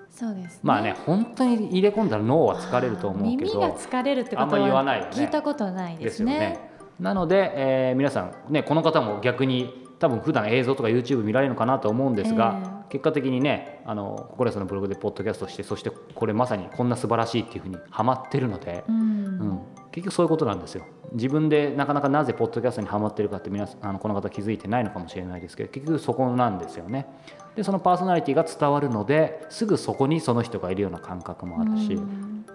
[0.09, 0.59] そうですね。
[0.63, 5.09] まあね本当に入れ込んだら脳は疲れると思うけ耳がど疲れるってことあんま言わないよね。
[5.09, 6.69] は聞いたことないでですすよねね。
[6.99, 18.95] なので、えー皆さんねこの方も逆に多分普段映像とか YouTube 見られるのかなと思うんですが、え結果的にねあのココレスのブログでポッドキャストしてそしてこれまさにこんな素晴らしいっていうふうにハマってるので、うん。
[18.95, 18.99] う
[19.45, 19.59] ん、
[19.93, 20.85] 結局そういうことなんですよ。
[21.13, 27.07] 自分でなかなかなぜポッドキャストにはまってるかって皆さんあのこの方気づいてないのかもしれないですけど結局そこなんですよね。
[27.55, 32.45] でそのパーソナリティが伝わるのですぐそこにその人がいるような感覚もあるし、うん。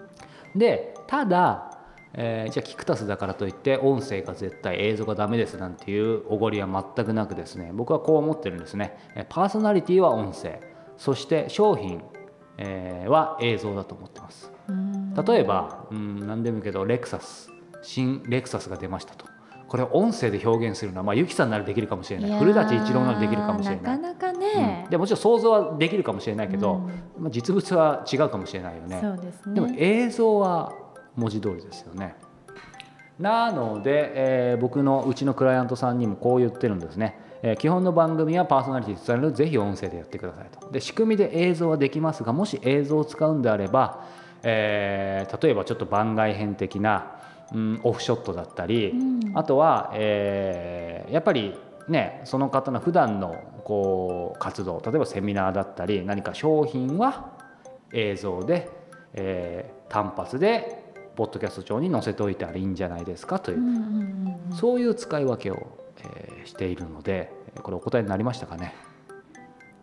[0.55, 1.78] でただ、
[2.13, 8.97] えーじゃあキクタスだからといって音声が絶対映像がダメですなんていうおごりは全くなくですね僕はこう思ってるんですね。
[9.15, 10.59] えーパーソナリティは音声
[10.97, 12.01] そして商品、
[12.57, 14.51] えーは映像だと思ってます。
[14.67, 15.13] うん。
[15.13, 19.25] 例えば、うん、何でもいいけどレクサス新レクサスが出ましたと。
[19.69, 22.39] これを音声で表現するのは、まあ、ユキさんならできるかもしれない。
[22.39, 23.83] 古舘一郎ならできるかもしれない。
[23.83, 24.81] なかなかね。
[24.85, 28.99] うん、でもちろん想像はできるかもしれないけど、まあ、実物は違うかもしれないよね。
[28.99, 29.53] ね。
[29.53, 30.73] でも映像は
[31.19, 32.15] 文字通りですよね。
[33.19, 40.71] なので、えー僕のうちのクライアントさんにもこう言ってるんですね、えー基本の番組はパーソナリティに伝えるぜひ音声でやってくださいと。
[40.71, 44.05] で仕組みで映像はできますがもし映像を使うんであれば、
[44.43, 47.19] えー例えばちょっと番外編的な、
[47.53, 49.37] うん、オフショットだったり、うん。
[49.37, 51.57] あとは、えーやっぱり
[51.89, 57.31] ねその方の普段のこう活動例えばセミナーだったり何か商品は
[57.91, 58.69] 映像で、
[59.13, 60.78] えー単発で
[61.19, 63.57] ポッドキャスト上に載せておいたらいいんじゃないですかという。
[63.57, 64.55] う、んうんうんうん。
[64.55, 68.73] そういう使い分けを、えーしているのでえーこれお答えになりましたかね、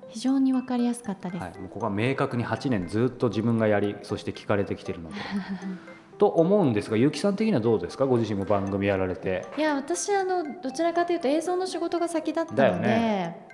[0.09, 5.17] 非常にわかりやすかったです、はい、もうここは明確に8年ずっと自分がやりそして聞かれてきているので。
[6.19, 8.07] と思うんですが結城さん的にはどうですか？
[8.07, 9.45] ご自身も番組やられて。
[9.59, 13.47] いや私あのどちらかというと映像の仕事が先だったので、ね。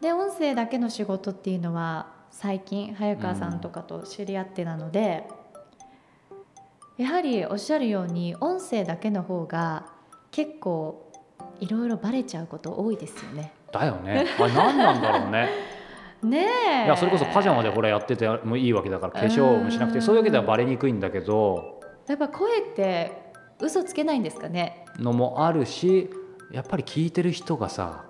[0.00, 5.28] で音声だけの仕事っていうのは最近早川さんとかと知り合ってなので、
[6.98, 9.86] やはりおっしゃるように音声だけの方が
[10.32, 11.10] 結構
[11.60, 13.52] いろいろバレちゃうこと多いですよね。
[13.72, 14.26] だよね。
[14.38, 15.48] あれ何なんだろうね。
[16.22, 16.46] ね
[16.82, 16.84] え。
[16.86, 21.80] いやそれこそパジャマでほらやっててもいいわけだから化粧もしなくてうんそういうわけではバレにくいんだけど。
[22.08, 23.12] やっぱ声って
[23.60, 24.84] 嘘つけないんですかね？
[24.98, 26.10] のもあるし
[26.50, 28.06] やっぱり聞いてる人がさ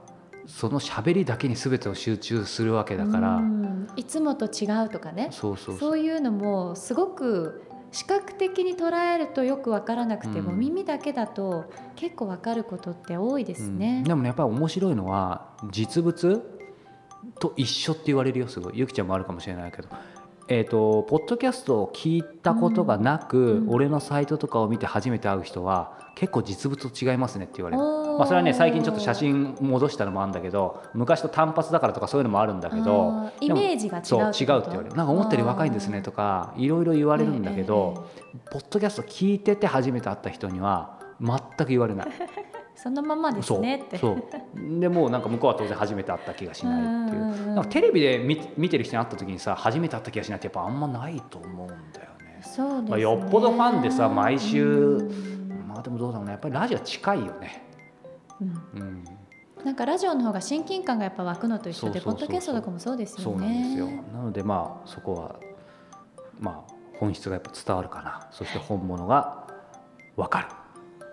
[0.46, 3.37] その喋りだけに全てを集中するわけだから。
[3.37, 3.87] うん。
[3.96, 5.29] いつもと違うとかね。
[5.31, 5.90] そうそうそう。
[5.90, 13.98] そういうのもすごく視覚的に捉えるとよく分からなくても、うん耳だけだと結構分かることって多いですね。
[13.98, 14.05] うん。
[14.05, 16.42] でもねやっぱり面白いのは実物
[17.38, 18.79] と一緒って言われるよすごい。
[18.79, 19.88] ゆきちゃんもあるかもしれないけど
[20.51, 34.97] えーと、ポッドキャストを聞いたことがなく、うん、俺のサイトとかを見て初めて会う人は結構実物と違いますねって言われる、まあ、それはね最近ちょっと写真戻したのもあるんだけど昔と単発だからとかそういうのもあるんだけどイメージが違うそう違うって言われる。
[34.97, 42.09] なんか思ったより若いんですねとかいろいろ言われるんだけど、えー、ポッドキャスト聞いてて初めて会った人には全く言われない。
[42.79, 43.99] そのままですねって。
[43.99, 44.81] そう。
[44.81, 47.47] でもなんか向こうは当然初めて会った気がしないっていう。
[47.55, 52.41] なんかテレビで見見てる人に会った時にさ初めて会った気がしないってやっぱあんまないと思うんだよね。
[52.41, 55.11] そうです、ね、まあ、よっぽどファンでさ毎週。
[55.67, 57.64] まあでもどうだろうねやっぱりラジオ近いよね。
[58.41, 59.05] うん、うん。
[59.64, 63.25] なんかラジオの方が親近感がやっぱ湧くのと一緒でポッドキャストとかもそうですよね。
[63.25, 63.87] そうなんですよ。
[64.12, 65.41] なのでまあそこは
[66.38, 68.29] まあ本質がやっぱ伝わるかな。
[68.31, 69.49] そして本物が
[70.17, 70.47] 分かる。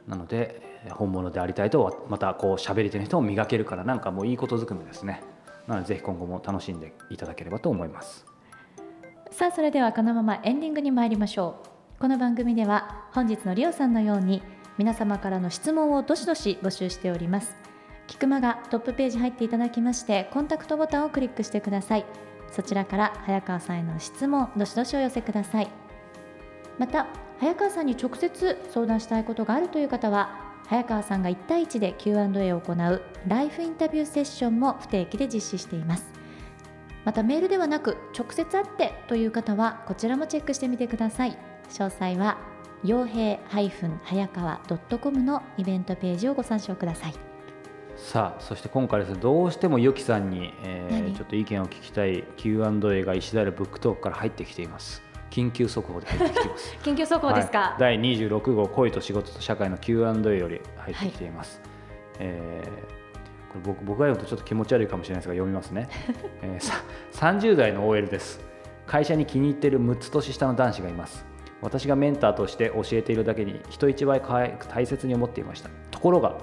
[0.07, 5.21] なので本物でありたいとまたこう喋り手の人も磨けるからなんかもういいことずくめですね。
[5.67, 8.25] なのでぜひ今後も楽しんでいただければと思います。
[9.31, 11.57] さあそれではこのままエンディングに参りましょ
[11.97, 11.99] う。
[11.99, 14.43] この番組では本日のリオさんのように
[14.77, 17.55] 皆様からの質問をどしどし募集しております。
[18.07, 22.05] キクマがトップページ入っていただきましてコンタクトボタンをクリックしてください。
[22.51, 25.67] そちらから早川さんへの質問どしどしお寄せください。
[26.77, 27.07] また
[27.39, 36.11] 早川さんに直接相談したいことがあるという方は早川さんが1対1で Q&A を行うライフインタビューセッションも不定期で実施しています。
[37.03, 41.37] またメールではなく直接会ってという方はこちらもチェックしてみてください。
[41.69, 42.37] 詳細は
[42.83, 43.39] 傭兵
[44.03, 44.61] 早川
[44.99, 47.35] .com のイベントページをご参照ください。
[47.95, 55.01] さあそして今回ですねどうしてもゆきさんに、えー、ちょっと意見を聞きたい Q&A が石平ブックトークから入ってきています
[55.35, 56.77] 緊急速報で入ってきています。
[56.81, 61.71] 緊急速報ですか、はい、第26号恋と仕事と社会の Q&A より入ってきています、はい、
[62.19, 65.89] えー、これ僕僕が読むとちょっと気持ち悪いかもしれないですが読みますね、
[66.41, 66.73] えー、
[67.11, 68.39] 30代の OL です。
[68.87, 71.25] 会社に気に入っている6つ年下の男子がいます。
[71.61, 75.69] 私がメンターとして教えているだけに人一倍大切に思っていました。
[75.89, 76.37] ところが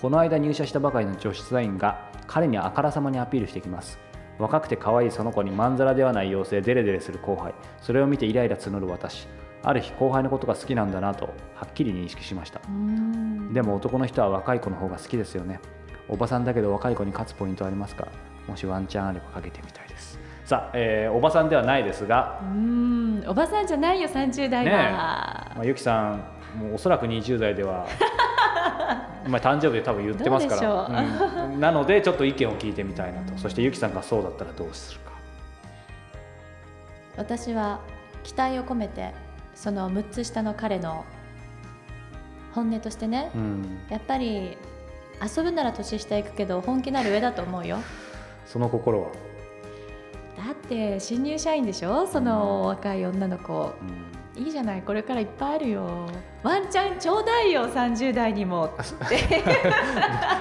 [0.00, 3.98] この間入社したばかりの女子社員が彼にあからさまにアピールしてきます
[4.38, 7.54] 若くて可愛いその子にまんざらではない妖精デレデレする後輩。
[7.80, 9.28] それを見てイライラ募る私。
[9.62, 12.60] ある日後輩のことが好きなんだなとはっきり認識しました。
[13.52, 15.60] でも男の人は若い子の方が好きですよね。
[16.08, 18.08] おばさんだけど若い子に勝つポイントありますか
[18.46, 20.18] もしワンチャンあればかけてみたいです。
[20.44, 22.40] さあ、えー、おばさんではないですが。
[22.42, 23.24] うん。
[23.26, 24.92] おばさんじゃないよ30代は、ね
[25.54, 27.86] まあ、ゆきさんもうおそらく20代では
[29.26, 33.36] まあ誕生日で多分言ってますから、うん、なのでちょっと意見を聞いてみたいなと。
[33.38, 35.12] そしてゆきさんがそうだったらどうするか。
[37.16, 37.80] 私は
[38.22, 39.12] 期待を込めて
[39.54, 41.04] その6つ下の彼の
[42.54, 44.58] 本音としてね、うん、やっぱり
[45.36, 47.78] 遊ぶなら年下行くけど本気なる上だと思うよ。
[48.46, 49.08] その心は？
[50.36, 52.06] だって新入社員でしょ？
[52.06, 56.08] その若い女の子、うんいいじゃないこれからいっぱいあるよ。
[56.42, 58.70] ワンチャンちょうだいよ30代にも。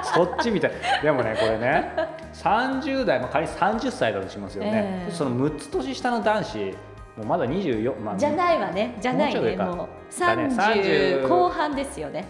[0.03, 0.71] そっちみたい。
[1.03, 1.93] でもねこれね
[2.33, 6.57] 30代、まあ、仮に30歳だとしますよね、えー、その6つ年下の男子
[7.17, 8.95] もうまだ24、まあ、じゃないわね。
[8.99, 9.55] じゃないね。
[9.57, 12.25] もう30後半ですよね。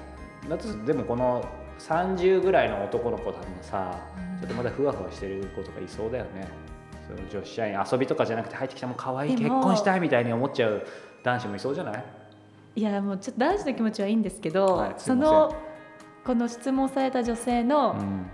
[0.50, 1.46] だとでもこの
[1.80, 3.96] 30ぐらいの男の子だとさ、
[4.42, 6.48] ちょっとまだふわふわしてる子とかいそうだよね。
[7.08, 10.86] その女子社員遊びとかじゃなくて入ってきたも可愛い結婚したいみたいに思っちゃう
[11.24, 12.04] 男子もいそうじゃない？
[12.76, 15.56] いやもうちょっと男子の気持ちはいいんですけど、はい、その
[16.26, 18.26] この質問された女性の、うん、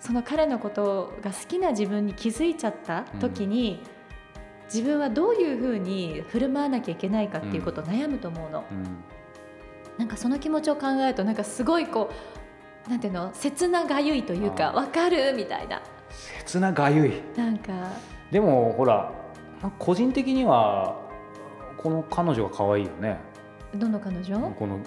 [0.00, 8.64] その彼のことが好きな自分に気づいちゃった時に、うん、自分はどういうふうに振る舞わなきゃいけないかっていうことを悩むと思うの。
[8.70, 8.84] うん、
[9.98, 12.10] なんかその気持ちを考えるとなんかすごいこ
[12.86, 15.82] うなんていうの切ながゆいというか分かるみたいな。
[16.10, 17.12] 切ながゆい。
[17.36, 17.72] なんか。
[18.30, 19.12] でもほら
[19.78, 21.07] 個人的には
[21.78, 23.18] この彼女が可愛いよね。
[23.74, 24.36] どの彼女？
[24.58, 24.80] この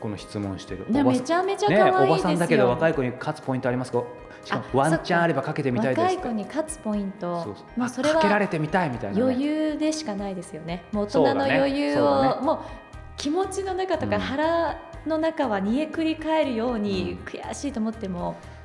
[0.00, 0.84] この質問してる。
[0.88, 4.02] めちゃめちゃ可愛いね、おばさんだけど若い子に勝つポイントありますか？
[4.44, 6.00] しかもワンチャンあればかけてみたいです。
[6.00, 7.56] 若い子に勝つポイント。
[7.76, 10.84] まあそれはかけられてみたいみたいな、ね、余裕でしかないですよね。
[10.92, 12.58] もう大人の余裕を、ねね、もう
[13.16, 18.56] 気持ちの中とか腹の中は煮えくり返るように悔しいと思っても、うん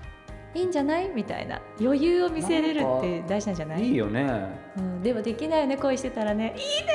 [0.54, 1.08] いいんじゃない？
[1.08, 1.62] みたいな。
[1.80, 3.88] 余裕を見せれるって大事なんじゃない？
[3.88, 6.56] いいよね、うん、でもできないよね恋してたらね。
[6.58, 6.92] いいね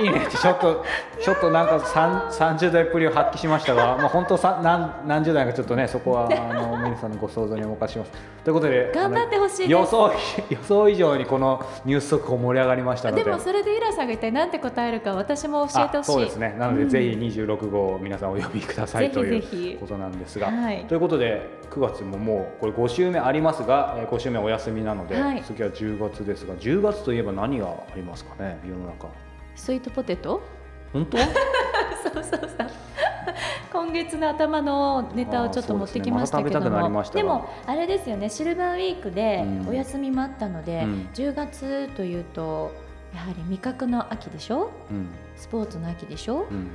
[0.00, 0.84] いいねってちょっと
[1.20, 8.12] ちょっとなんか三30代っぷりを発揮しましたが、まあ、本当さ何何十代かちょっとねそこはあの皆さんのご想像にお任せします。
[8.44, 10.12] ということで頑張ってほしい予想
[10.50, 13.24] 予想以上にこのニュース速報盛り上がりましたので。
[13.24, 16.12] でもそれでイラさんが一体なんて答えるか私も教えてほしい。
[16.12, 16.54] あそうですね。
[16.58, 16.88] なので、うん。
[16.88, 20.84] ぜひ26号皆さんお呼びくださいということなんですが、はい。
[20.86, 25.42] ということで9月ももうこれ5週目ありますが、えー5週目お休みなので、はい。
[25.42, 29.08] 次は10月ですが10月といえば何がありますかね世の中。
[29.54, 30.42] スイートポテト
[30.92, 31.18] 本当？
[31.18, 31.32] そう
[32.14, 32.48] そうそう。
[33.72, 36.88] 今月の頭のネタをちょっと持ってきましたけどあーそうですね。
[36.88, 38.28] までもあれですよね。
[38.30, 39.68] シルバーウィークでうん。
[39.68, 41.08] お休みもあったので、うん。
[41.14, 42.72] 10月というと
[43.14, 44.70] やはり味覚の秋でしょ？
[44.90, 45.08] うん。
[45.36, 46.46] スポーツの秋でしょ？
[46.50, 46.70] うん。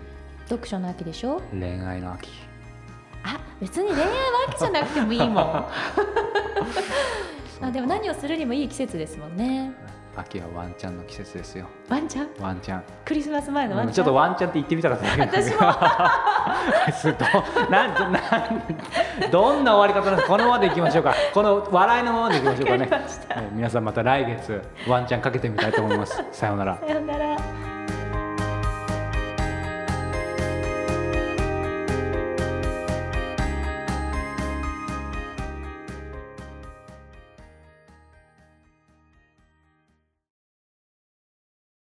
[0.47, 1.41] 読書の秋でしょ？
[1.51, 2.29] 恋愛の秋。
[3.23, 4.13] あ別に恋愛は
[4.49, 5.65] 秋じゃなくてもいいもん
[7.61, 9.71] あでも何をするにもいい季節ですもんね。
[10.17, 11.67] 秋はワンチャンの季節ですよ。
[11.87, 12.27] ワンちゃん？
[12.41, 15.59] ワンチャンクリスマス前のワンちゃん、うんちょっとワンチャンって言ってみたかっただけ私も。
[15.61, 15.67] も
[17.71, 20.27] なんなんどんな終わり方なのか？
[20.27, 21.13] このままでいきましょうか。
[21.33, 22.79] この笑いのままでいきましょうかね。
[22.79, 22.99] わか
[23.53, 26.21] 皆さんまた来月ワンチャンかけてみたいと思います。
[26.33, 26.77] さようなら。
[26.77, 27.37] さようなら